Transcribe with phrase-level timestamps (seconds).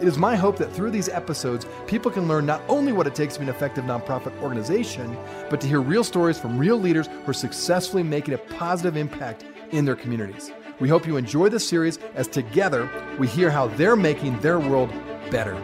[0.00, 3.14] It is my hope that through these episodes, people can learn not only what it
[3.14, 5.16] takes to be an effective nonprofit organization,
[5.48, 9.46] but to hear real stories from real leaders who are successfully making a positive impact
[9.70, 10.52] in their communities.
[10.80, 14.92] We hope you enjoy this series as together we hear how they're making their world
[15.30, 15.54] better.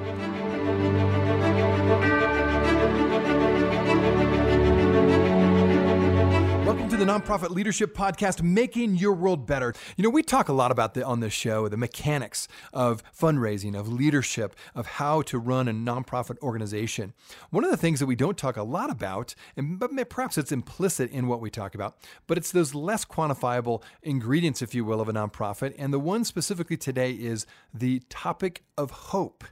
[7.03, 9.75] The Nonprofit Leadership Podcast, Making Your World Better.
[9.97, 13.77] You know, we talk a lot about the, on this show the mechanics of fundraising,
[13.77, 17.13] of leadership, of how to run a nonprofit organization.
[17.51, 20.53] One of the things that we don't talk a lot about, and but perhaps it's
[20.53, 21.97] implicit in what we talk about,
[22.29, 25.75] but it's those less quantifiable ingredients, if you will, of a nonprofit.
[25.79, 29.43] And the one specifically today is the topic of hope.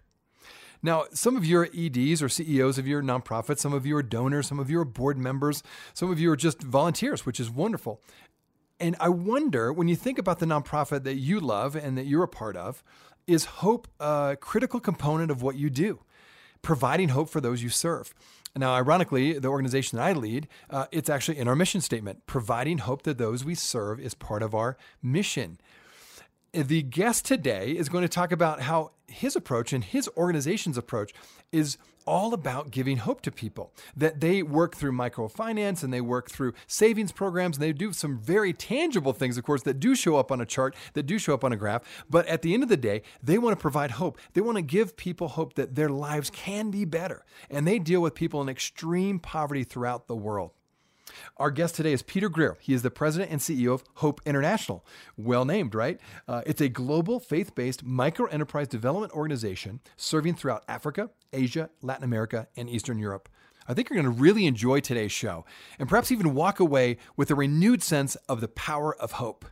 [0.83, 4.03] Now, some of you are EDs or CEOs of your nonprofit, some of you are
[4.03, 7.51] donors, some of you are board members, some of you are just volunteers, which is
[7.51, 8.01] wonderful.
[8.79, 12.23] And I wonder when you think about the nonprofit that you love and that you're
[12.23, 12.83] a part of,
[13.27, 16.01] is hope a critical component of what you do?
[16.63, 18.15] Providing hope for those you serve.
[18.57, 22.27] Now, ironically, the organization that I lead, uh, it's actually in our mission statement.
[22.27, 25.59] Providing hope that those we serve is part of our mission
[26.53, 31.13] the guest today is going to talk about how his approach and his organization's approach
[31.53, 36.31] is all about giving hope to people that they work through microfinance and they work
[36.31, 40.17] through savings programs and they do some very tangible things of course that do show
[40.17, 41.83] up on a chart that do show up on a graph.
[42.09, 44.19] But at the end of the day they want to provide hope.
[44.33, 47.25] They want to give people hope that their lives can be better.
[47.49, 50.53] And they deal with people in extreme poverty throughout the world
[51.37, 52.57] our guest today is Peter Greer.
[52.61, 54.85] He is the president and CEO of Hope International.
[55.17, 56.01] Well named, right?
[56.29, 62.05] Uh, it's a global faith based micro enterprise development organization serving throughout Africa, Asia, Latin
[62.05, 63.29] America, and Eastern Europe.
[63.69, 65.45] I think you're going to really enjoy today's show
[65.79, 69.45] and perhaps even walk away with a renewed sense of the power of hope.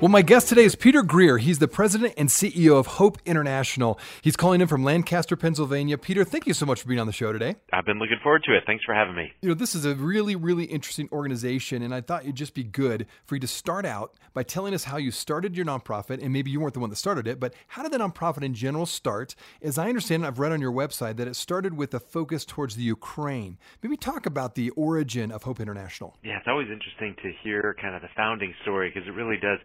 [0.00, 1.38] Well, my guest today is Peter Greer.
[1.38, 3.98] He's the president and CEO of Hope International.
[4.22, 5.98] He's calling in from Lancaster, Pennsylvania.
[5.98, 7.56] Peter, thank you so much for being on the show today.
[7.72, 8.62] I've been looking forward to it.
[8.64, 9.32] Thanks for having me.
[9.42, 12.62] You know, this is a really, really interesting organization, and I thought it'd just be
[12.62, 16.32] good for you to start out by telling us how you started your nonprofit, and
[16.32, 18.86] maybe you weren't the one that started it, but how did the nonprofit in general
[18.86, 19.34] start?
[19.62, 22.76] As I understand, I've read on your website that it started with a focus towards
[22.76, 23.58] the Ukraine.
[23.82, 26.16] Maybe talk about the origin of Hope International.
[26.22, 29.58] Yeah, it's always interesting to hear kind of the founding story because it really does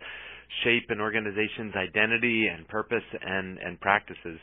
[0.64, 4.40] shape an organization's identity and purpose and, and practices.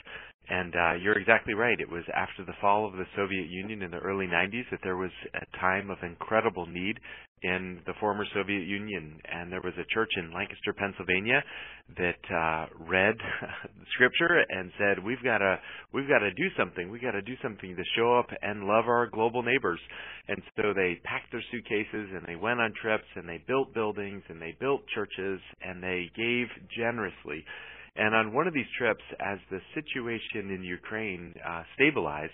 [0.50, 1.78] And uh, you're exactly right.
[1.81, 4.97] It was after the fall of the Soviet Union in the early 90s that there
[4.97, 6.99] was a time of incredible need
[7.43, 11.43] in the former Soviet Union, and there was a church in Lancaster, Pennsylvania,
[11.97, 13.15] that uh, read
[13.94, 15.59] Scripture and said, "We've got to,
[15.94, 16.91] we've got to do something.
[16.91, 19.81] We've got to do something to show up and love our global neighbors."
[20.28, 24.22] And so they packed their suitcases and they went on trips and they built buildings
[24.28, 26.47] and they built churches and they gave
[26.77, 27.44] generously.
[27.97, 32.33] And on one of these trips, as the situation in Ukraine uh, stabilized,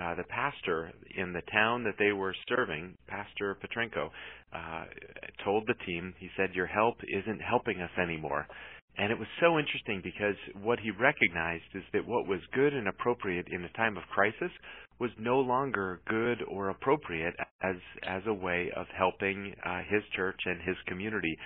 [0.00, 4.10] uh, the pastor in the town that they were serving, Pastor Petrenko,
[4.52, 4.84] uh,
[5.44, 8.46] told the team, he said, Your help isn't helping us anymore.
[8.98, 12.88] And it was so interesting because what he recognized is that what was good and
[12.88, 14.52] appropriate in a time of crisis
[14.98, 20.38] was no longer good or appropriate as as a way of helping uh, his church
[20.44, 21.36] and his community.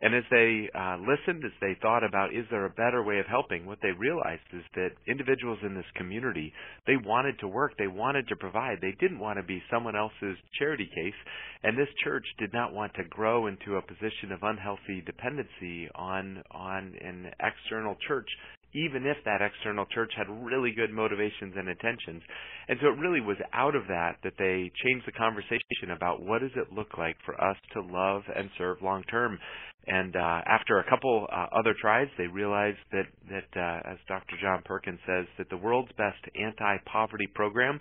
[0.00, 3.26] And as they uh, listened, as they thought about, is there a better way of
[3.26, 3.66] helping?
[3.66, 6.52] What they realized is that individuals in this community,
[6.86, 10.38] they wanted to work, they wanted to provide, they didn't want to be someone else's
[10.56, 11.18] charity case.
[11.64, 16.44] And this church did not want to grow into a position of unhealthy dependency on
[16.52, 18.28] on an external church
[18.74, 22.22] even if that external church had really good motivations and intentions.
[22.68, 26.40] And so it really was out of that that they changed the conversation about what
[26.40, 29.38] does it look like for us to love and serve long term.
[29.86, 34.36] And uh, after a couple uh, other tries, they realized that that uh, as Dr.
[34.42, 37.80] John Perkins says, that the world's best anti-poverty program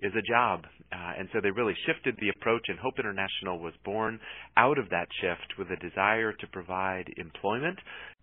[0.00, 0.64] is a job.
[0.92, 4.20] Uh, and so they really shifted the approach, and Hope International was born
[4.56, 7.78] out of that shift with a desire to provide employment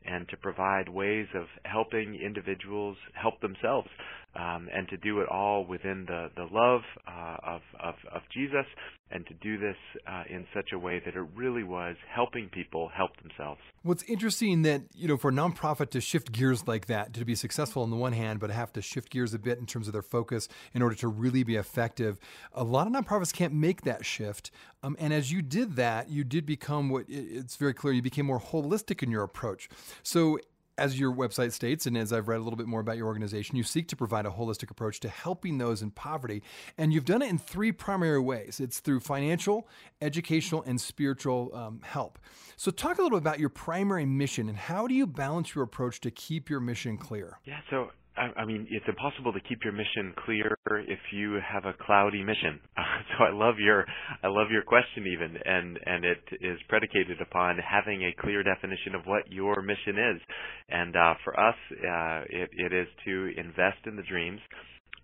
[0.06, 3.88] and to provide ways of helping individuals help themselves.
[4.36, 8.66] Um, and to do it all within the the love uh, of, of of Jesus,
[9.12, 9.76] and to do this
[10.08, 13.60] uh, in such a way that it really was helping people help themselves.
[13.84, 17.36] What's interesting that you know for a nonprofit to shift gears like that to be
[17.36, 19.94] successful on the one hand, but have to shift gears a bit in terms of
[19.94, 22.20] their focus in order to really be effective.
[22.54, 24.50] A lot of nonprofits can't make that shift,
[24.82, 28.26] um, and as you did that, you did become what it's very clear you became
[28.26, 29.70] more holistic in your approach.
[30.02, 30.40] So
[30.78, 33.56] as your website states, and as I've read a little bit more about your organization,
[33.56, 36.42] you seek to provide a holistic approach to helping those in poverty.
[36.78, 39.68] And you've done it in three primary ways it's through financial,
[40.02, 42.20] educational, and spiritual um, help.
[42.56, 45.64] So, talk a little bit about your primary mission and how do you balance your
[45.64, 47.40] approach to keep your mission clear?
[47.46, 50.58] Yeah, so I, I mean, it's impossible to keep your mission clear
[50.88, 52.60] if you have a cloudy mission.
[53.18, 53.86] So I love your
[54.24, 58.96] I love your question even, and and it is predicated upon having a clear definition
[58.96, 60.22] of what your mission is.
[60.70, 64.40] And uh, for us, uh, it, it is to invest in the dreams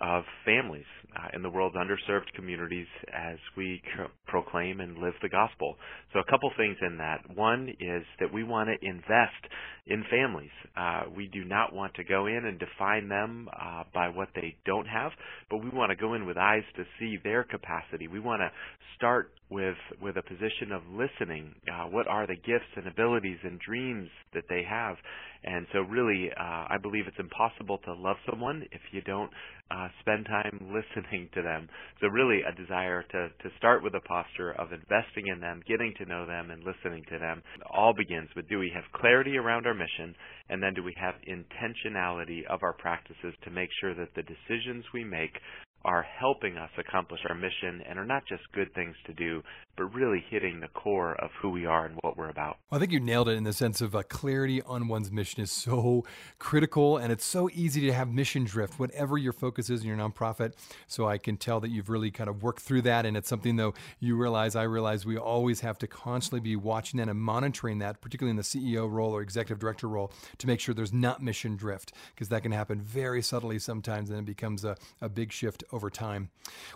[0.02, 0.86] of families
[1.16, 3.82] uh, in the world's underserved communities as we
[4.28, 5.76] proclaim and live the gospel.
[6.14, 7.20] So, a couple things in that.
[7.36, 9.46] One is that we want to invest
[9.88, 10.52] in families.
[10.78, 14.56] Uh, we do not want to go in and define them uh, by what they
[14.66, 15.12] don't have,
[15.50, 18.08] but we want to go in with eyes to see their capacity.
[18.08, 18.52] We want to
[18.96, 21.56] start with with a position of listening.
[21.68, 24.96] Uh, what are the gifts and abilities and dreams that they have?
[25.44, 29.32] And so, really, uh, I believe it's impossible to love someone if you don't
[29.72, 30.99] uh, spend time listening
[31.34, 31.68] to them.
[32.02, 35.94] So, really, a desire to to start with a posture of investing in them, getting
[35.98, 37.42] to know them, and listening to them.
[37.56, 40.16] It all begins with: Do we have clarity around our mission,
[40.50, 44.86] and then do we have intentionality of our practices to make sure that the decisions
[44.94, 45.38] we make
[45.86, 49.42] are helping us accomplish our mission and are not just good things to do,
[49.78, 52.58] but really hitting the core of who we are and what we're about.
[52.70, 55.42] Well, I think you nailed it in the sense of uh, clarity on one's mission
[55.42, 56.04] is so
[56.38, 59.96] critical, and it's so easy to have mission drift, whatever your focus is in your
[59.96, 60.54] nonprofit.
[60.88, 63.56] So I can tell that you've really kind of worked through that, and it's something
[63.56, 67.80] though you realize, I realize, we always have to constantly be watching that and monitoring
[67.80, 71.24] that, particularly in the CEO role or executive director role, to make sure there's not
[71.24, 75.32] mission drift, because that can happen very subtly sometimes, and it becomes a, a big
[75.32, 76.30] shift over time.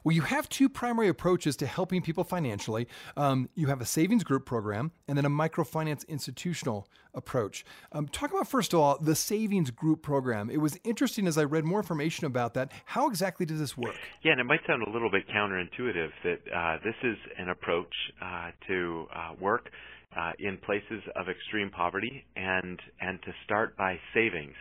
[0.04, 2.88] Well, you have two primary approaches to helping people financially.
[3.18, 7.66] Um, you have a savings group program and then a microfinance institutional approach.
[7.92, 10.50] Um, talk about, first of all, the savings group program.
[10.50, 12.72] It was interesting as I read more information about that.
[12.86, 13.96] How exactly does this work?
[14.24, 17.94] Yeah, and it might sound a little bit counterintuitive that uh, this is an approach
[18.22, 19.70] uh, to uh, work.
[20.16, 24.54] Uh, in places of extreme poverty and and to start by savings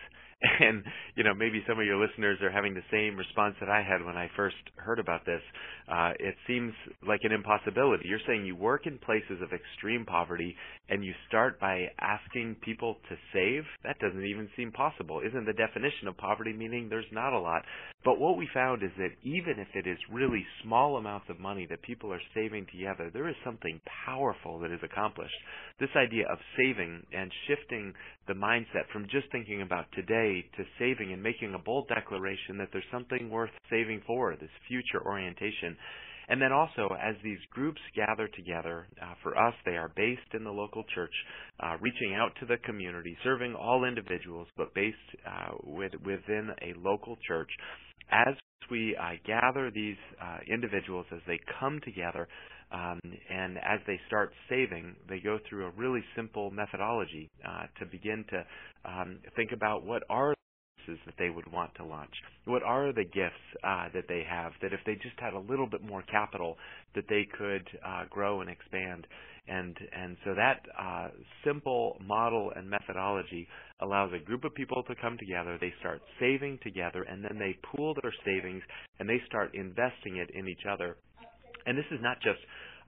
[0.61, 0.83] and
[1.15, 4.05] you know maybe some of your listeners are having the same response that I had
[4.05, 5.41] when I first heard about this.
[5.89, 6.73] Uh, it seems
[7.07, 8.09] like an impossibility.
[8.09, 10.57] You're saying you work in places of extreme poverty
[10.89, 13.65] and you start by asking people to save.
[13.85, 15.21] That doesn't even seem possible.
[15.21, 17.63] Isn't the definition of poverty meaning there's not a lot?
[18.05, 21.67] But what we found is that even if it is really small amounts of money
[21.71, 25.35] that people are saving together, there is something powerful that is accomplished.
[25.79, 27.95] This idea of saving and shifting
[28.27, 32.69] the mindset from just thinking about today to saving and making a bold declaration that
[32.73, 35.77] there's something worth saving for, this future orientation.
[36.29, 40.45] And then also, as these groups gather together, uh, for us, they are based in
[40.45, 41.13] the local church,
[41.61, 44.97] uh, reaching out to the community, serving all individuals, but based
[45.27, 47.51] uh, with, within a local church
[48.11, 48.35] as
[48.71, 52.29] we uh, gather these uh, individuals as they come together
[52.73, 53.01] um,
[53.31, 58.25] and as they start saving, they go through a really simple methodology uh, to begin
[58.31, 58.45] to
[58.91, 60.35] um, think about what are
[61.07, 62.13] that they would want to launch?
[62.45, 65.67] What are the gifts uh, that they have that if they just had a little
[65.67, 66.57] bit more capital
[66.95, 69.07] that they could uh, grow and expand?
[69.49, 71.09] And and so that uh,
[71.45, 73.49] simple model and methodology
[73.81, 75.59] allows a group of people to come together.
[75.61, 78.63] They start saving together, and then they pool their savings
[78.99, 80.97] and they start investing it in each other.
[81.67, 82.39] And this is not just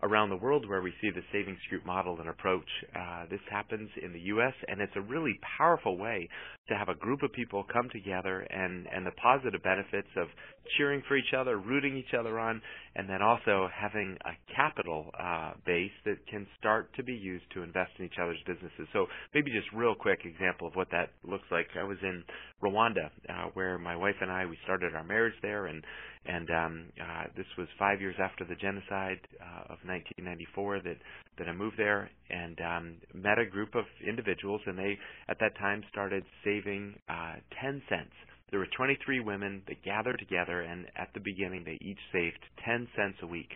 [0.02, 2.68] around the world where we see the savings group model and approach.
[2.94, 6.28] Uh, this happens in the U.S., and it's a really powerful way
[6.68, 10.28] to have a group of people come together and, and the positive benefits of
[10.76, 12.60] cheering for each other, rooting each other on,
[12.96, 17.62] and then also having a capital uh, base that can start to be used to
[17.62, 18.86] invest in each other's businesses.
[18.92, 21.66] So maybe just real quick example of what that looks like.
[21.78, 22.22] I was in
[22.62, 25.84] Rwanda, uh, where my wife and I we started our marriage there, and
[26.26, 30.96] and um, uh, this was five years after the genocide uh, of 1994 that
[31.38, 34.96] that I moved there and um, met a group of individuals, and they
[35.28, 38.12] at that time started saving uh, 10 cents.
[38.54, 42.86] There were 23 women that gathered together, and at the beginning they each saved 10
[42.94, 43.50] cents a week.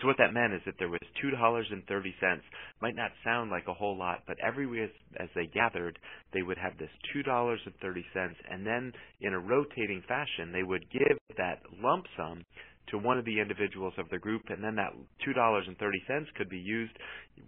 [0.00, 2.42] So what that meant is that there was two dollars and thirty cents.
[2.80, 5.98] Might not sound like a whole lot, but every week as they gathered,
[6.32, 10.52] they would have this two dollars and thirty cents, and then in a rotating fashion,
[10.52, 12.44] they would give that lump sum
[12.90, 14.92] to one of the individuals of the group, and then that
[15.24, 16.92] two dollars and thirty cents could be used.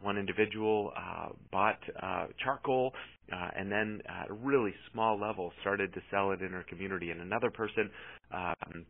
[0.03, 2.93] One individual uh, bought uh, charcoal,
[3.33, 7.11] uh, and then at a really small level started to sell it in her community,
[7.11, 7.91] and another person
[8.33, 8.87] um,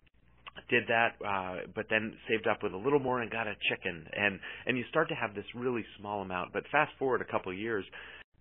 [0.68, 4.06] did that, uh, but then saved up with a little more and got a chicken,
[4.12, 6.52] and and you start to have this really small amount.
[6.52, 7.84] But fast forward a couple of years,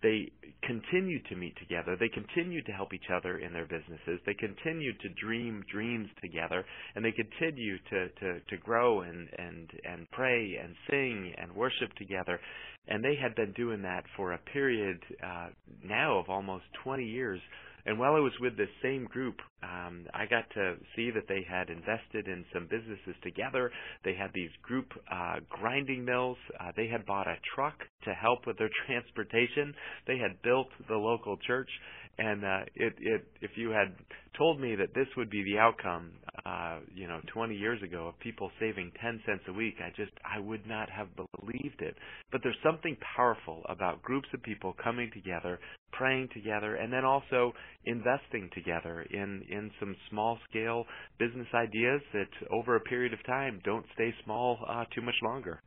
[0.02, 0.30] they
[0.64, 1.96] continued to meet together.
[1.98, 4.20] They continued to help each other in their businesses.
[4.26, 6.64] They continued to dream dreams together,
[6.94, 11.94] and they continued to to to grow and and and pray and sing and worship
[11.96, 12.40] together.
[12.88, 15.50] And they had been doing that for a period uh,
[15.84, 17.40] now of almost 20 years
[17.84, 21.44] and while I was with this same group, um, I got to see that they
[21.48, 23.70] had invested in some businesses together.
[24.04, 26.38] They had these group uh, grinding mills.
[26.60, 27.74] Uh, they had bought a truck
[28.04, 29.74] to help with their transportation.
[30.06, 31.70] They had built the local church.
[32.18, 33.94] And uh, it, it, if you had
[34.36, 36.10] told me that this would be the outcome,
[36.44, 40.12] uh, you know, 20 years ago of people saving 10 cents a week, I just,
[40.22, 41.96] I would not have believed it.
[42.30, 45.58] But there's something powerful about groups of people coming together,
[45.92, 47.52] praying together, and then also
[47.84, 50.84] investing together in in some small scale
[51.18, 55.60] business ideas that over a period of time don't stay small uh, too much longer.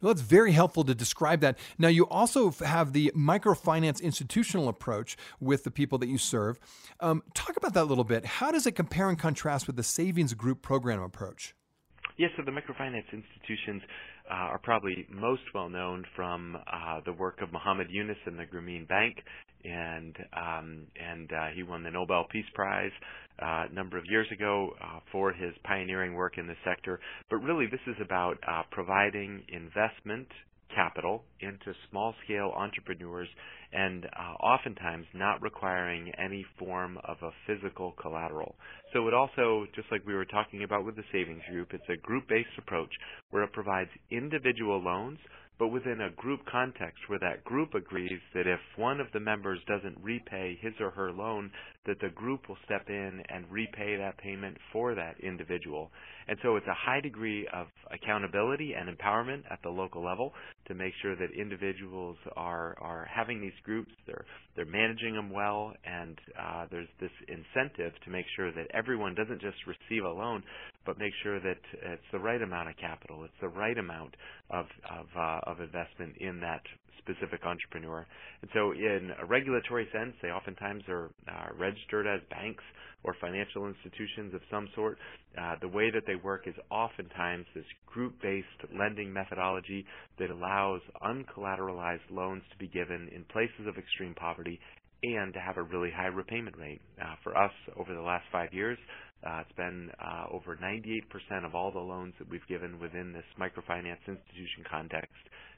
[0.00, 1.58] Well, that's very helpful to describe that.
[1.78, 6.58] Now, you also have the microfinance institutional approach with the people that you serve.
[7.00, 8.24] Um, talk about that a little bit.
[8.24, 11.54] How does it compare and contrast with the savings group program approach?
[12.16, 13.82] Yes, so the microfinance institutions
[14.30, 18.44] uh, are probably most well known from uh, the work of Muhammad Yunus and the
[18.44, 19.16] Grameen Bank,
[19.64, 22.92] and um, and uh, he won the Nobel Peace Prize
[23.42, 27.00] uh, a number of years ago uh, for his pioneering work in the sector.
[27.30, 30.28] But really, this is about uh, providing investment
[30.74, 33.28] capital into small scale entrepreneurs
[33.72, 38.54] and uh, oftentimes not requiring any form of a physical collateral.
[38.92, 41.96] So it also, just like we were talking about with the savings group, it's a
[41.96, 42.90] group based approach
[43.30, 45.18] where it provides individual loans
[45.58, 49.60] but within a group context where that group agrees that if one of the members
[49.66, 51.50] doesn't repay his or her loan,
[51.86, 55.90] that the group will step in and repay that payment for that individual.
[56.28, 60.32] And so it's a high degree of accountability and empowerment at the local level
[60.66, 64.24] to make sure that individuals are are having these groups, they're
[64.56, 69.40] they're managing them well, and uh, there's this incentive to make sure that everyone doesn't
[69.40, 70.42] just receive a loan,
[70.86, 74.14] but make sure that it's the right amount of capital, it's the right amount
[74.50, 76.62] of of, uh, of investment in that
[77.04, 78.06] specific entrepreneur.
[78.42, 82.64] And so, in a regulatory sense, they oftentimes are uh, registered as banks
[83.04, 84.98] or financial institutions of some sort.
[85.38, 89.84] Uh, the way that they work is oftentimes this group-based lending methodology
[90.18, 94.58] that allows uncollateralized loans to be given in places of extreme poverty
[95.02, 96.80] and to have a really high repayment rate.
[97.00, 98.78] Uh, for us, over the last five years,
[99.26, 101.00] uh, it's been uh, over 98%
[101.44, 105.12] of all the loans that we've given within this microfinance institution context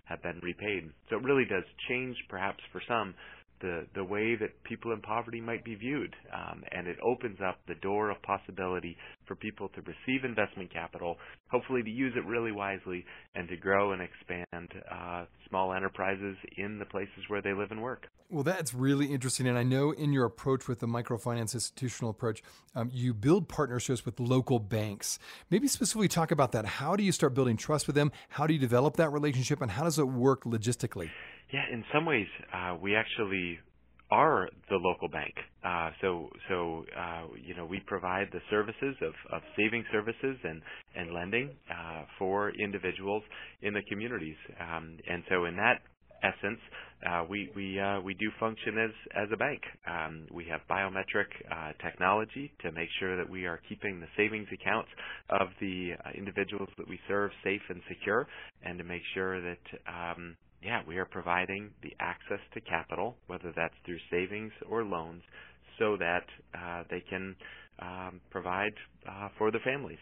[0.04, 0.90] have been repaid.
[1.10, 3.14] So it really does change, perhaps for some,
[3.60, 7.58] the the way that people in poverty might be viewed, um, and it opens up
[7.66, 8.96] the door of possibility
[9.26, 11.16] for people to receive investment capital,
[11.50, 16.78] hopefully to use it really wisely, and to grow and expand uh, small enterprises in
[16.78, 18.06] the places where they live and work.
[18.28, 22.42] Well, that's really interesting, and I know in your approach with the microfinance institutional approach,
[22.75, 25.20] um, you build partnerships with local banks.
[25.48, 26.66] Maybe specifically talk about that.
[26.66, 28.10] How do you start building trust with them?
[28.28, 31.10] How do you develop that relationship, and how does it work logistically?
[31.53, 33.59] Yeah, in some ways, uh, we actually
[34.11, 35.35] are the local bank.
[35.65, 40.62] Uh, so, so uh, you know, we provide the services of, of saving services and
[40.97, 43.23] and lending uh, for individuals
[43.62, 44.37] in the communities.
[44.61, 45.83] Um, and so, in that
[46.23, 46.61] essence,
[47.11, 49.61] uh, we we uh, we do function as as a bank.
[49.91, 54.49] Um, we have biometric uh, technology to make sure that we are keeping the savings
[54.53, 54.91] accounts
[55.31, 58.26] of the individuals that we serve safe and secure,
[58.65, 63.52] and to make sure that um, yeah, we are providing the access to capital, whether
[63.54, 65.22] that's through savings or loans,
[65.78, 67.36] so that uh, they can
[67.80, 68.72] um, provide
[69.08, 69.98] uh, for their families.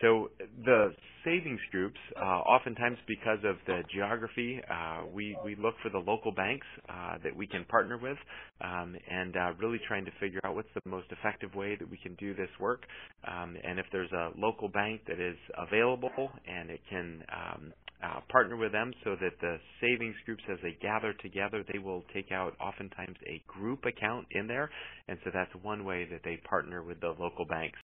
[0.00, 0.30] So
[0.64, 0.92] the
[1.24, 6.32] savings groups, uh, oftentimes because of the geography, uh, we, we look for the local
[6.32, 8.18] banks uh, that we can partner with
[8.60, 11.96] um, and uh, really trying to figure out what's the most effective way that we
[11.98, 12.82] can do this work.
[13.26, 17.72] Um, and if there's a local bank that is available and it can um,
[18.02, 22.04] uh, partner with them so that the savings groups, as they gather together, they will
[22.12, 24.70] take out oftentimes a group account in there.
[25.08, 27.78] And so that's one way that they partner with the local banks.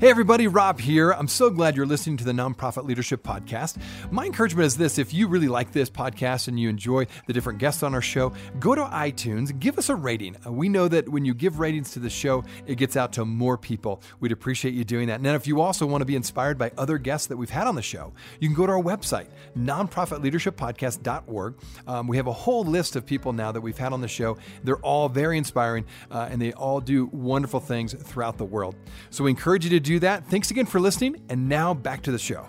[0.00, 1.10] Hey, everybody, Rob here.
[1.10, 3.78] I'm so glad you're listening to the Nonprofit Leadership Podcast.
[4.12, 7.58] My encouragement is this if you really like this podcast and you enjoy the different
[7.58, 10.36] guests on our show, go to iTunes, give us a rating.
[10.46, 13.24] Uh, we know that when you give ratings to the show, it gets out to
[13.24, 14.00] more people.
[14.20, 15.16] We'd appreciate you doing that.
[15.16, 17.66] And then if you also want to be inspired by other guests that we've had
[17.66, 19.26] on the show, you can go to our website,
[19.58, 21.54] nonprofitleadershippodcast.org.
[21.88, 24.38] Um, we have a whole list of people now that we've had on the show.
[24.62, 28.76] They're all very inspiring uh, and they all do wonderful things throughout the world.
[29.10, 30.26] So we encourage you to do that.
[30.26, 31.16] Thanks again for listening.
[31.30, 32.46] And now back to the show.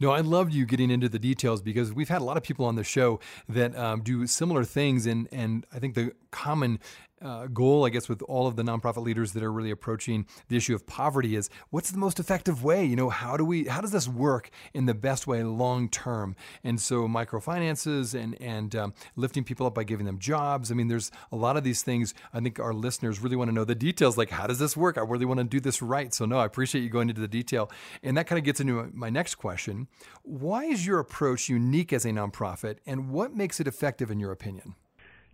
[0.00, 2.64] No, I loved you getting into the details because we've had a lot of people
[2.64, 6.80] on the show that um, do similar things, and and I think the common
[7.22, 10.56] uh, goal, I guess, with all of the nonprofit leaders that are really approaching the
[10.56, 12.84] issue of poverty is what's the most effective way?
[12.84, 16.36] You know, how do we, how does this work in the best way long term?
[16.64, 20.70] And so, microfinances and and um, lifting people up by giving them jobs.
[20.70, 22.14] I mean, there's a lot of these things.
[22.32, 24.18] I think our listeners really want to know the details.
[24.18, 24.98] Like, how does this work?
[24.98, 26.12] I really want to do this right.
[26.12, 27.70] So, no, I appreciate you going into the detail.
[28.02, 29.88] And that kind of gets into my next question:
[30.22, 34.32] Why is your approach unique as a nonprofit, and what makes it effective in your
[34.32, 34.74] opinion?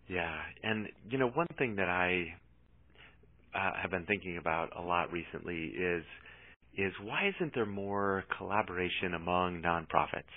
[0.08, 2.24] Yeah, and you know, one thing that I
[3.54, 6.04] uh, have been thinking about a lot recently is
[6.76, 10.30] is why isn't there more collaboration among nonprofits?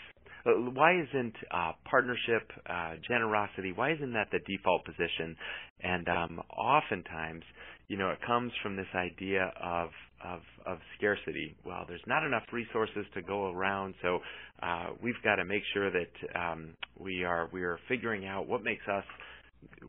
[0.45, 3.73] Uh, why isn't uh, partnership, uh, generosity?
[3.75, 5.35] Why isn't that the default position?
[5.83, 7.43] And um, oftentimes,
[7.89, 9.89] you know, it comes from this idea of
[10.23, 11.55] of, of scarcity.
[11.65, 14.19] Well, there's not enough resources to go around, so
[14.61, 18.63] uh, we've got to make sure that um, we are we are figuring out what
[18.63, 19.03] makes us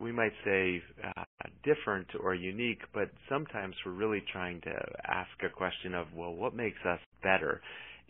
[0.00, 1.22] we might say uh,
[1.64, 4.72] different or unique, but sometimes we're really trying to
[5.06, 7.60] ask a question of, well, what makes us better?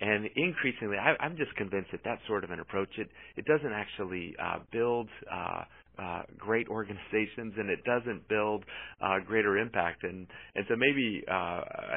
[0.01, 3.73] And increasingly, I, am just convinced that that sort of an approach it it doesn't
[3.73, 5.63] actually uh, build uh,
[5.99, 8.65] uh, great organizations and it doesn't build
[9.01, 10.05] uh, greater impact.
[10.05, 11.35] And and so maybe uh,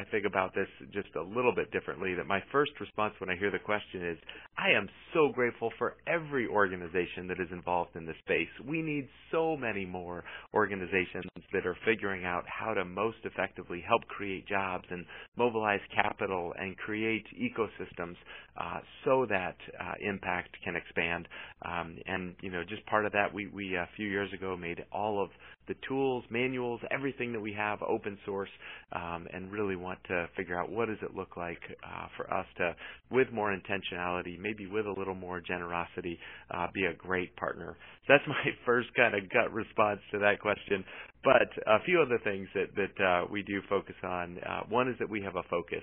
[0.00, 2.14] I think about this just a little bit differently.
[2.14, 4.18] That my first response when I hear the question is,
[4.58, 8.48] I am so grateful for every organization that is involved in this space.
[8.66, 10.24] We need so many more
[10.54, 15.04] organizations that are figuring out how to most effectively help create jobs and
[15.36, 18.16] mobilize capital and create ecosystems
[18.60, 21.28] uh, so that uh, impact can expand.
[21.64, 24.84] Um, and you know, just part of that, we we uh, few years ago made
[24.92, 25.30] all of
[25.68, 28.50] the tools, manuals, everything that we have open source,
[28.92, 32.46] um, and really want to figure out what does it look like uh, for us
[32.58, 32.74] to,
[33.10, 36.18] with more intentionality, maybe with a little more generosity,
[36.50, 37.76] uh, be a great partner.
[38.06, 40.84] So that's my first kind of gut response to that question.
[41.24, 44.38] But a few other things that that uh, we do focus on.
[44.38, 45.82] Uh, one is that we have a focus.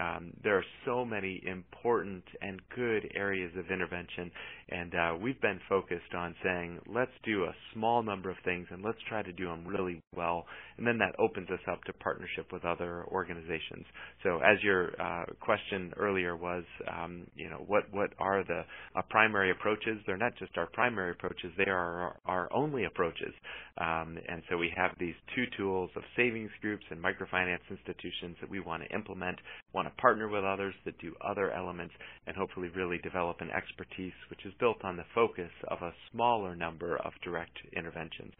[0.00, 4.30] Um, there are so many important and good areas of intervention,
[4.68, 8.82] and uh, we've been focused on saying, let's do a small number of things and
[8.84, 10.46] let's try to do them really well,
[10.78, 13.84] and then that opens us up to partnership with other organizations.
[14.22, 18.62] So, as your uh, question earlier was, um, you know, what what are the
[18.96, 19.98] uh, primary approaches?
[20.06, 23.32] They're not just our primary approaches; they are our, our only approaches.
[23.78, 28.48] Um, and so we have these two tools of savings groups and microfinance institutions that
[28.48, 29.38] we want to implement,
[29.72, 31.94] want to partner with others that do other elements,
[32.26, 36.54] and hopefully really develop an expertise which is built on the focus of a smaller
[36.54, 38.32] number of direct interventions.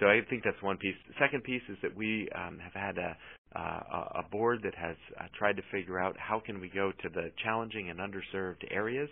[0.00, 0.94] So I think that's one piece.
[1.08, 3.16] The second piece is that we um, have had a,
[3.58, 7.08] uh, a board that has uh, tried to figure out how can we go to
[7.08, 9.08] the challenging and underserved areas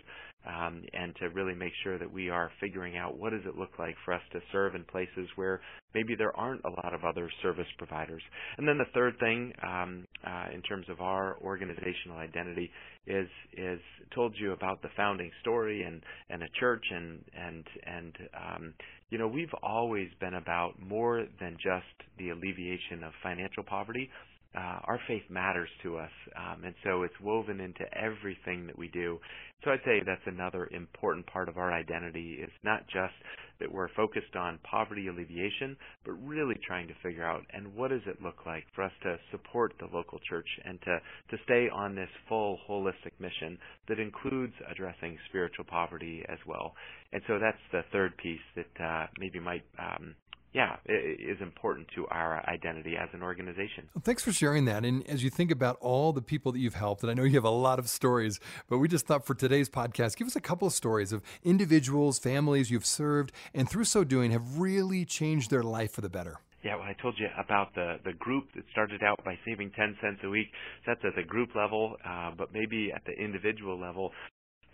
[0.47, 3.79] um, and to really make sure that we are figuring out what does it look
[3.79, 5.59] like for us to serve in places where
[5.95, 8.21] maybe there aren't a lot of other service providers.
[8.57, 12.69] And then the third thing um, uh, in terms of our organizational identity
[13.07, 13.79] is is
[14.13, 18.73] told you about the founding story and and a church and and and um,
[19.09, 21.85] you know we've always been about more than just
[22.17, 24.09] the alleviation of financial poverty
[24.55, 28.87] uh, our faith matters to us, um, and so it's woven into everything that we
[28.89, 29.19] do.
[29.63, 33.13] So I'd say that's another important part of our identity is not just
[33.59, 38.01] that we're focused on poverty alleviation, but really trying to figure out and what does
[38.05, 40.99] it look like for us to support the local church and to
[41.31, 46.73] to stay on this full holistic mission that includes addressing spiritual poverty as well.
[47.13, 50.15] And so that's the third piece that uh, maybe might um,
[50.55, 53.89] yeah, is important to our identity as an organization.
[53.93, 54.85] Well, thanks for sharing that.
[54.85, 57.35] And as you think about all the people that you've helped, and I know you
[57.35, 58.39] have a lot of stories,
[58.69, 62.19] but we just thought for today's podcast, give us a couple of stories of individuals,
[62.19, 66.39] families you've served, and through so doing have really changed their life for the better.
[66.63, 69.97] Yeah, well, I told you about the the group that started out by saving ten
[70.01, 70.47] cents a week.
[70.87, 74.13] That's at the group level, uh, but maybe at the individual level,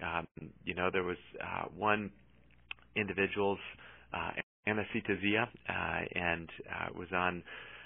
[0.01, 0.27] um,
[0.63, 2.11] you know, there was uh, one
[2.95, 3.59] individual's
[4.13, 4.31] uh,
[4.67, 7.43] anesthesia uh, and uh, was on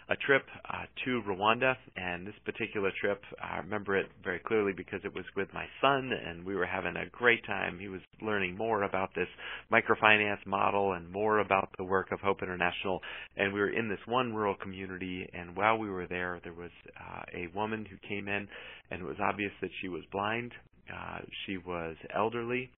[0.08, 5.00] a trip uh, to Rwanda, and this particular trip, I remember it very clearly because
[5.04, 7.80] it was with my son, and we were having a great time.
[7.80, 9.28] He was learning more about this
[9.72, 13.00] microfinance model and more about the work of Hope International,
[13.36, 15.28] and we were in this one rural community.
[15.34, 18.48] And while we were there, there was uh, a woman who came in,
[18.92, 20.52] and it was obvious that she was blind.
[20.88, 22.70] Uh, she was elderly.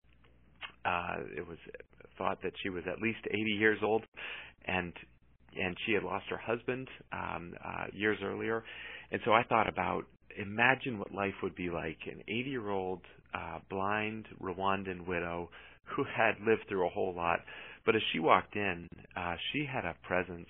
[0.84, 1.58] Uh, it was
[2.18, 4.02] thought that she was at least 80 years old,
[4.66, 4.92] and
[5.58, 8.62] and she had lost her husband um, uh, years earlier.
[9.10, 10.04] And so I thought about
[10.38, 13.00] imagine what life would be like an 80 year old
[13.34, 15.48] uh, blind Rwandan widow
[15.96, 17.40] who had lived through a whole lot.
[17.84, 20.48] But as she walked in, uh, she had a presence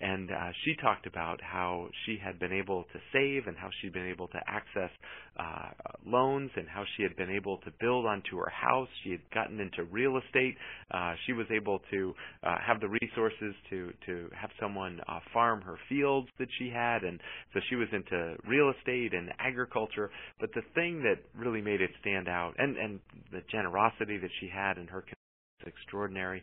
[0.00, 3.92] and uh, she talked about how she had been able to save and how she'd
[3.92, 4.90] been able to access
[5.38, 5.70] uh,
[6.06, 8.88] loans and how she had been able to build onto her house.
[9.04, 10.56] She had gotten into real estate.
[10.90, 15.62] Uh, she was able to uh, have the resources to to have someone uh, farm
[15.62, 17.20] her fields that she had, and
[17.52, 20.10] so she was into real estate and agriculture.
[20.40, 23.00] But the thing that really made it stand out, and and
[23.32, 26.42] the generosity that she had in her community was extraordinary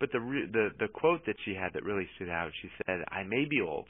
[0.00, 0.18] but the
[0.52, 3.60] the the quote that she had that really stood out, she said, "I may be
[3.60, 3.86] old,"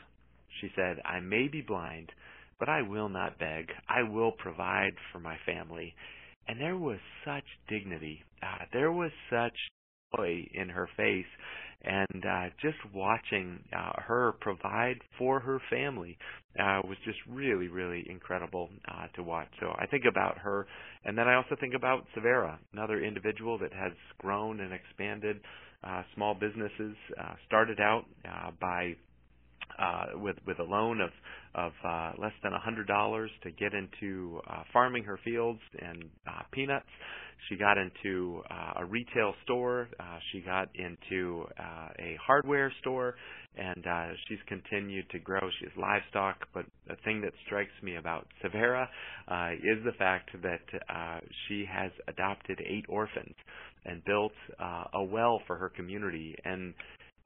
[0.61, 2.13] she said, "I may be blind,
[2.59, 3.73] but I will not beg.
[3.89, 5.95] I will provide for my family."
[6.49, 8.25] And there was such dignity.
[8.43, 9.57] Uh, there was such
[10.17, 11.27] joy in her face
[11.83, 16.19] and uh, just watching uh, her provide for her family
[16.59, 19.49] uh, was just really, really incredible uh, to watch.
[19.61, 20.67] So I think about her,
[21.05, 25.41] and then I also think about Severa, another individual that has grown and expanded
[26.15, 26.97] small businesses.
[27.21, 28.95] Uh, started out uh, by
[29.81, 31.11] uh, with with a loan of
[31.55, 36.05] of uh, less than a hundred dollars to get into uh, farming her fields and
[36.27, 36.87] uh, peanuts.
[37.49, 39.89] She got into uh, a retail store.
[39.99, 43.15] Uh, she got into uh, a hardware store,
[43.57, 45.41] and uh, she's continued to grow.
[45.59, 48.89] She has livestock, but the thing that strikes me about Severa
[49.29, 50.61] uh, is the fact that
[50.95, 53.35] uh, she has adopted eight orphans
[53.87, 56.75] and built uh, a well for her community and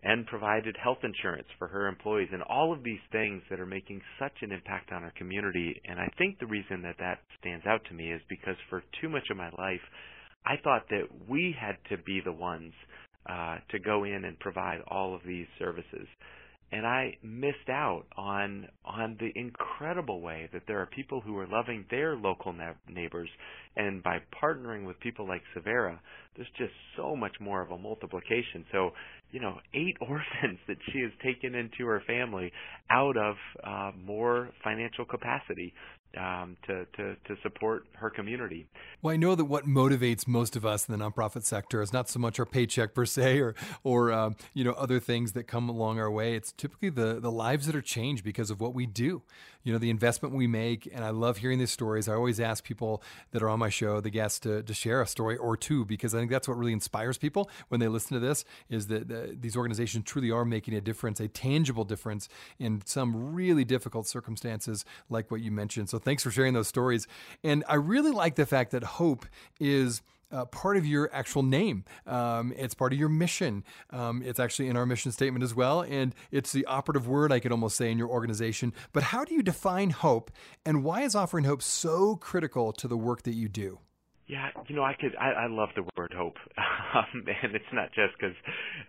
[0.05, 4.01] and provided health insurance for her employees and all of these things that are making
[4.19, 5.81] such an impact on our community.
[5.89, 9.09] And I think the reason that that stands out to me is because for too
[9.09, 9.81] much of my life
[10.47, 12.73] I thought that we had to be the ones
[13.29, 16.07] uh, to go in and provide all of these services
[16.75, 21.47] and I missed out on on the incredible way that there are people who are
[21.47, 22.53] loving their local
[22.89, 23.29] neighbors,
[23.77, 26.01] and by partnering with people like Severa,
[26.35, 28.65] there's just so much more of a multiplication.
[28.73, 28.91] So,
[29.31, 32.51] you know, eight orphans that she has taken into her family
[32.91, 35.73] out of uh, more financial capacity
[36.17, 38.67] um, to, to, to support her community.
[39.03, 42.09] Well, I know that what motivates most of us in the nonprofit sector is not
[42.09, 45.69] so much our paycheck per se, or or um, you know other things that come
[45.69, 46.35] along our way.
[46.35, 49.23] It's typically the the lives that are changed because of what we do.
[49.65, 52.07] You know, the investment we make, and I love hearing these stories.
[52.07, 55.07] I always ask people that are on my show, the guests, to, to share a
[55.07, 58.21] story or two because I think that's what really inspires people when they listen to
[58.21, 58.45] this.
[58.69, 63.35] Is that the, these organizations truly are making a difference, a tangible difference in some
[63.35, 65.89] really difficult circumstances, like what you mentioned.
[65.89, 67.07] So thanks for sharing those stories.
[67.43, 69.27] And I really like the fact that hope
[69.59, 70.03] is.
[70.35, 71.85] Uh, part of your actual name.
[72.09, 73.63] Um, it's part of your mission.
[73.91, 75.83] Um, it's actually in our mission statement as well.
[75.83, 78.73] And it's the operative word, I could almost say, in your organization.
[78.93, 80.33] But how do you define hope?
[80.67, 83.79] And why is offering hope so critical to the work that you do?
[84.29, 85.15] Yeah, you know, I could.
[85.21, 86.37] I, I love the word hope,
[86.95, 88.37] um, and it's not just because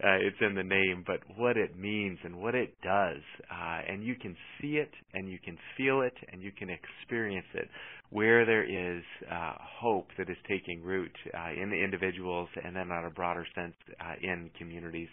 [0.04, 3.22] uh, it's in the name, but what it means and what it does,
[3.52, 7.48] uh, and you can see it, and you can feel it, and you can experience
[7.54, 7.68] it.
[8.12, 12.92] Where there is uh, hope that is taking root uh, in the individuals, and then
[12.92, 15.10] on a broader sense uh, in communities,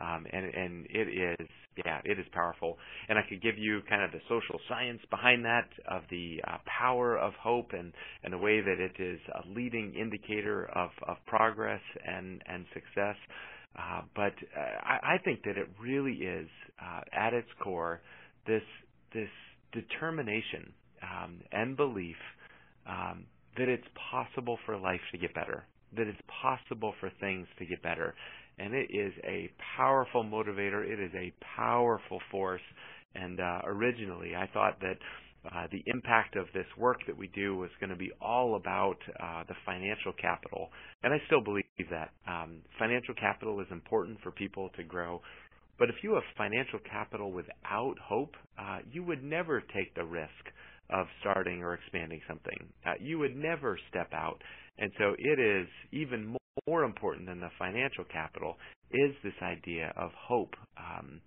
[0.00, 1.48] um, and and it is
[1.84, 2.78] yeah it is powerful.
[3.08, 6.58] And I could give you kind of the social science behind that of the uh,
[6.66, 7.92] power of hope and
[8.24, 13.16] and the way that it is a leading indicator of of progress and and success.
[13.74, 16.48] Uh, but uh, I, I think that it really is
[16.80, 18.00] uh, at its core
[18.46, 18.62] this
[19.14, 19.30] this
[19.72, 22.16] determination um, and belief
[22.86, 23.24] um,
[23.56, 25.64] that it's possible for life to get better
[25.96, 28.14] that it's possible for things to get better
[28.58, 30.84] and it is a powerful motivator.
[30.86, 32.60] It is a powerful force.
[33.14, 34.96] And uh, originally, I thought that
[35.44, 38.96] uh, the impact of this work that we do was going to be all about
[39.20, 40.70] uh, the financial capital,
[41.02, 45.20] and I still believe that um, financial capital is important for people to grow.
[45.78, 50.30] But if you have financial capital without hope, uh, you would never take the risk
[50.90, 52.68] of starting or expanding something.
[52.86, 54.40] Uh, you would never step out,
[54.78, 58.56] and so it is even more important than the financial capital
[58.90, 60.54] is this idea of hope.
[60.76, 61.20] Um,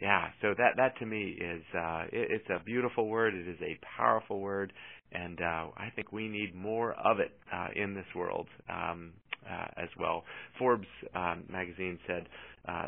[0.00, 3.34] Yeah, so that that to me is uh, it, it's a beautiful word.
[3.34, 4.72] It is a powerful word,
[5.12, 9.12] and uh, I think we need more of it uh, in this world um,
[9.48, 10.24] uh, as well.
[10.58, 12.28] Forbes um, magazine said,
[12.68, 12.86] uh,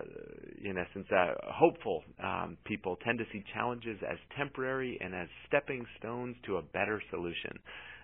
[0.65, 5.85] in essence, uh, hopeful um, people tend to see challenges as temporary and as stepping
[5.99, 7.59] stones to a better solution.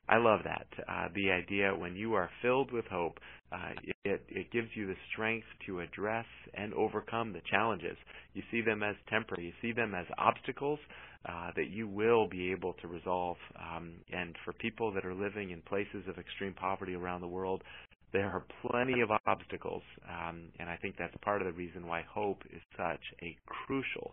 [0.09, 0.67] I love that.
[0.89, 3.19] Uh, the idea when you are filled with hope,
[3.53, 3.71] uh,
[4.05, 7.97] it, it gives you the strength to address and overcome the challenges.
[8.35, 9.47] You see them as temporary.
[9.47, 10.81] You see them as obstacles
[11.29, 13.37] uh, that you will be able to resolve.
[13.57, 17.63] Um, and for people that are living in places of extreme poverty around the world,
[18.13, 22.03] there are plenty of obstacles, um, and I think that's part of the reason why
[22.11, 24.13] hope is such a crucial,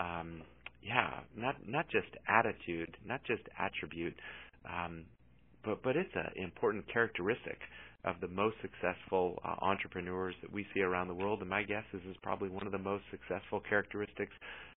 [0.00, 0.42] um,
[0.82, 4.14] yeah, not not just attitude, not just attribute,
[4.68, 5.04] um,
[5.64, 7.58] but but it's an important characteristic
[8.04, 11.40] of the most successful uh, entrepreneurs that we see around the world.
[11.40, 14.32] And my guess is is probably one of the most successful characteristics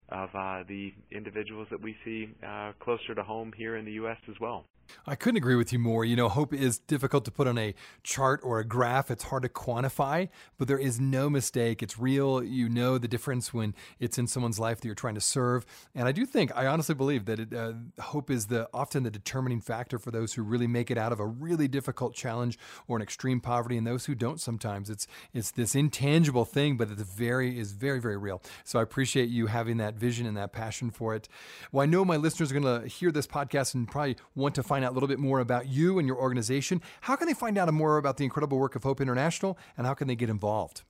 [0.09, 4.17] of uh, the individuals that we see uh, closer to home here in the U.S.
[4.29, 4.65] as well.
[5.05, 6.05] I couldn't agree with you more.
[6.05, 7.73] You know, hope is difficult to put on a
[8.03, 9.11] chart or a graph.
[9.11, 11.81] It's hard to quantify, but there is no mistake.
[11.83, 12.43] It's real.
[12.43, 15.65] You know the difference when it's in someone's life that you're trying to serve.
[15.95, 19.11] And I do think, I honestly believe that it, uh, hope is the often the
[19.11, 22.95] determining factor for those who really make it out of a really difficult challenge or
[22.97, 24.39] an extreme poverty, and those who don't.
[24.39, 28.41] Sometimes it's it's this intangible thing, but it's very is very very real.
[28.63, 31.27] So I appreciate you having that vision and that passion for it.
[31.71, 34.63] Well, I know my listeners are going to hear this podcast and probably want to
[34.63, 37.33] find find out a little bit more about you and your organization, how can they
[37.33, 40.29] find out more about the incredible work of Hope International and how can they get
[40.29, 40.83] involved?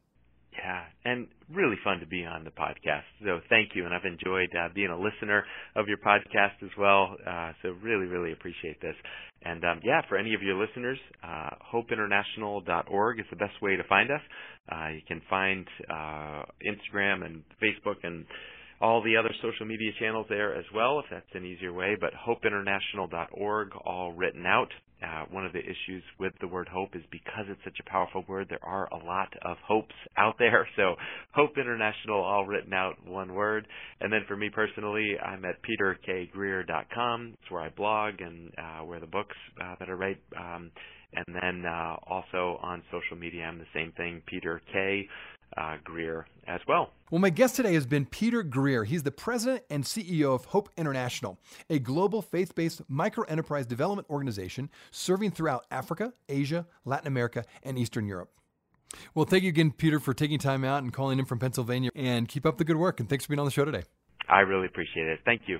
[0.54, 3.08] Yeah, and really fun to be on the podcast.
[3.24, 5.44] So thank you, and I've enjoyed uh, being a listener
[5.76, 7.16] of your podcast as well.
[7.26, 8.96] Uh, so really, really appreciate this.
[9.42, 13.84] And um, yeah, for any of your listeners, uh, hopeinternational.org is the best way to
[13.86, 14.22] find us.
[14.72, 18.26] Uh, you can find uh, Instagram and Facebook and
[18.82, 22.12] all the other social media channels there as well, if that's an easier way, but
[22.14, 24.70] hopeinternational.org, all written out.
[25.02, 28.24] Uh, one of the issues with the word hope is because it's such a powerful
[28.28, 30.68] word, there are a lot of hopes out there.
[30.76, 30.96] So,
[31.34, 33.68] Hope International, all written out, one word.
[34.00, 37.34] And then for me personally, I'm at peterkgreer.com.
[37.42, 40.20] It's where I blog and uh, where the books uh, that I write.
[40.38, 40.72] Um,
[41.14, 45.08] and then uh, also on social media, I'm the same thing, Peter K
[45.58, 46.92] uh, Greer as well.
[47.12, 48.84] Well, my guest today has been Peter Greer.
[48.84, 54.10] He's the president and CEO of Hope International, a global faith based micro enterprise development
[54.10, 58.32] organization serving throughout Africa, Asia, Latin America, and Eastern Europe.
[59.14, 61.92] Well, thank you again, Peter, for taking time out and calling in from Pennsylvania.
[61.96, 63.00] And keep up the good work.
[63.00, 63.84] And thanks for being on the show today.
[64.28, 65.20] I really appreciate it.
[65.26, 65.60] Thank you.